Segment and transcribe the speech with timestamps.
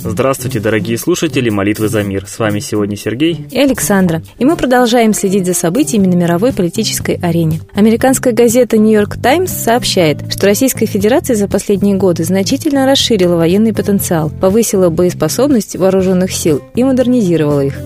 [0.00, 2.26] Здравствуйте, дорогие слушатели «Молитвы за мир».
[2.26, 4.22] С вами сегодня Сергей и Александра.
[4.38, 7.60] И мы продолжаем следить за событиями на мировой политической арене.
[7.74, 14.30] Американская газета «Нью-Йорк Таймс» сообщает, что Российская Федерация за последние годы значительно расширила военный потенциал,
[14.30, 17.78] повысила боеспособность вооруженных сил и модернизировала их.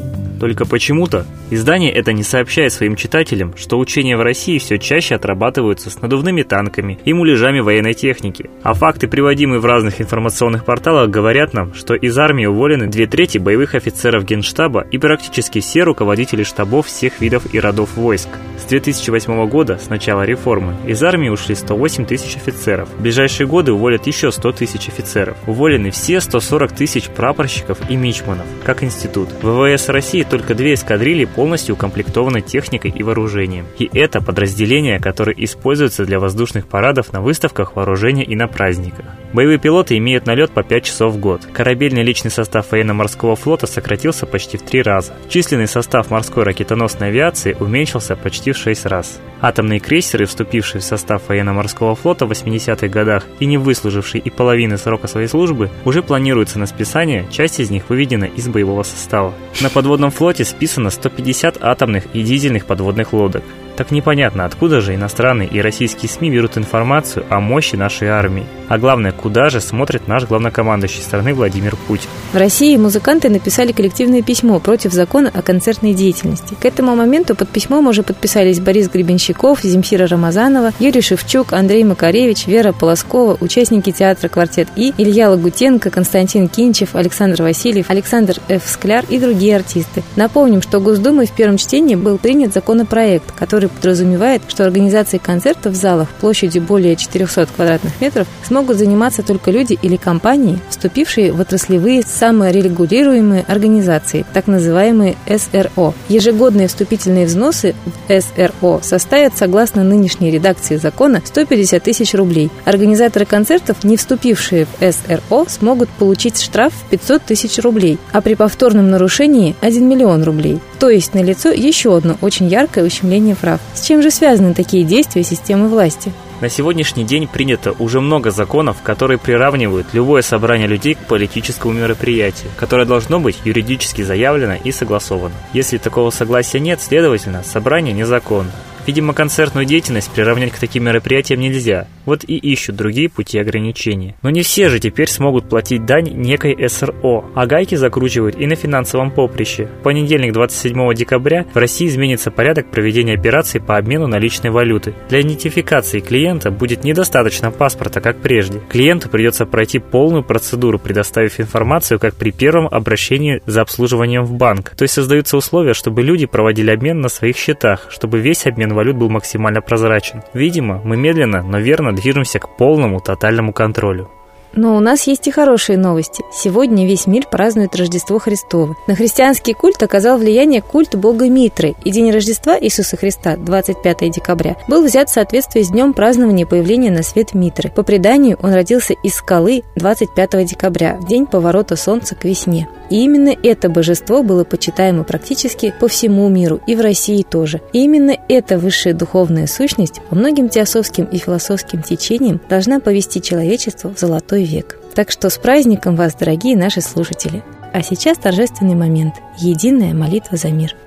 [0.43, 5.89] Только почему-то издание это не сообщает своим читателям, что учения в России все чаще отрабатываются
[5.89, 8.51] с надувными танками и муляжами военной техники.
[8.65, 13.39] А факты, приводимые в разных информационных порталах, говорят нам, что из армии уволены две трети
[13.39, 18.31] боевых офицеров Генштаба и практически все руководители штабов всех видов и родов войск.
[18.59, 22.89] С 2008 года, с начала реформы, из армии ушли 108 тысяч офицеров.
[22.89, 25.37] В ближайшие годы уволят еще 100 тысяч офицеров.
[25.47, 29.29] Уволены все 140 тысяч прапорщиков и мичманов, как институт.
[29.41, 33.67] ВВС России только две эскадрильи полностью укомплектованы техникой и вооружением.
[33.79, 39.05] И это подразделения, которые используются для воздушных парадов на выставках вооружения и на праздниках.
[39.35, 41.47] Боевые пилоты имеют налет по 5 часов в год.
[41.53, 45.13] Корабельный личный состав военно-морского флота сократился почти в три раза.
[45.29, 49.21] Численный состав морской ракетоносной авиации уменьшился почти в 6 раз.
[49.43, 54.79] Атомные крейсеры, вступившие в состав военно-морского флота в 80-х годах и не выслужившие и половины
[54.79, 59.35] срока своей службы, уже планируются на списание, часть из них выведена из боевого состава.
[59.61, 63.43] На подводном флоте списано 150 атомных и дизельных подводных лодок.
[63.83, 68.47] Так непонятно, откуда же иностранные и российские СМИ берут информацию о мощи нашей армии.
[68.69, 72.07] А главное, куда же смотрит наш главнокомандующий страны Владимир Путин.
[72.33, 76.55] В России музыканты написали коллективное письмо против закона о концертной деятельности.
[76.55, 82.47] К этому моменту под письмом уже подписались Борис Гребенщиков, Земфира Рамазанова, Юрий Шевчук, Андрей Макаревич,
[82.47, 88.63] Вера Полоскова, участники театра «Квартет И», Илья Лагутенко, Константин Кинчев, Александр Васильев, Александр Ф.
[88.65, 90.05] Скляр и другие артисты.
[90.15, 95.77] Напомним, что Госдумой в первом чтении был принят законопроект, который подразумевает, что организацией концертов в
[95.77, 102.03] залах площадью более 400 квадратных метров смогут заниматься только люди или компании, вступившие в отраслевые
[102.03, 105.95] саморегулируемые организации, так называемые СРО.
[106.09, 107.75] Ежегодные вступительные взносы
[108.09, 112.51] в СРО составят, согласно нынешней редакции закона, 150 тысяч рублей.
[112.65, 118.35] Организаторы концертов, не вступившие в СРО, смогут получить штраф в 500 тысяч рублей, а при
[118.35, 120.61] повторном нарушении 1 миллион рублей.
[120.79, 123.61] То есть налицо еще одно очень яркое ущемление прав прав.
[123.75, 126.13] С чем же связаны такие действия системы власти?
[126.41, 132.51] На сегодняшний день принято уже много законов, которые приравнивают любое собрание людей к политическому мероприятию,
[132.57, 135.35] которое должно быть юридически заявлено и согласовано.
[135.53, 138.51] Если такого согласия нет, следовательно, собрание незаконно.
[138.87, 144.17] Видимо, концертную деятельность приравнять к таким мероприятиям нельзя, вот и ищут другие пути ограничения.
[144.23, 148.57] Но не все же теперь смогут платить дань некой СРО, а гайки закручивают и на
[148.57, 149.69] финансовом поприще.
[149.81, 154.95] В понедельник 27 декабря в России изменится порядок проведения операций по обмену наличной валюты.
[155.09, 158.61] Для идентификации клиента будет недостаточно паспорта, как прежде.
[158.69, 164.71] Клиенту придется пройти полную процедуру, предоставив информацию, как при первом обращении за обслуживанием в банк.
[164.71, 168.97] То есть создаются условия, чтобы люди проводили обмен на своих счетах, чтобы весь обмен валют
[168.97, 170.23] был максимально прозрачен.
[170.33, 174.11] Видимо, мы медленно, но верно движемся к полному тотальному контролю.
[174.55, 176.25] Но у нас есть и хорошие новости.
[176.33, 178.77] Сегодня весь мир празднует Рождество Христово.
[178.87, 184.57] На христианский культ оказал влияние культ бога Митры, и день Рождества Иисуса Христа, 25 декабря,
[184.69, 187.71] был взят в соответствии с днем празднования появления на свет Митры.
[187.71, 192.69] По преданию, он родился из скалы 25 декабря, в день поворота Солнца к весне.
[192.91, 197.63] И именно это божество было почитаемо практически по всему миру, и в России тоже.
[197.73, 203.95] И именно эта высшая духовная сущность по многим теософским и философским течениям должна повести человечество
[203.95, 204.79] в золотой век.
[204.95, 207.43] Так что с праздником вас, дорогие наши слушатели!
[207.73, 210.77] А сейчас торжественный момент– единая молитва за мир–